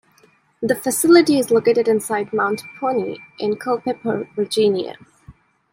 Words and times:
The 0.63 0.73
facility 0.73 1.37
is 1.37 1.51
located 1.51 1.87
inside 1.87 2.33
Mount 2.33 2.63
Pony 2.79 3.17
in 3.37 3.57
Culpeper, 3.57 4.27
Virginia. 4.35 4.97